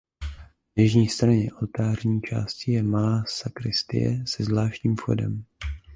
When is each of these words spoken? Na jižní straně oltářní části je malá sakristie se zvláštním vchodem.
Na 0.77 0.83
jižní 0.83 1.09
straně 1.09 1.51
oltářní 1.61 2.21
části 2.21 2.71
je 2.71 2.83
malá 2.83 3.23
sakristie 3.27 4.23
se 4.27 4.43
zvláštním 4.43 4.95
vchodem. 4.95 5.45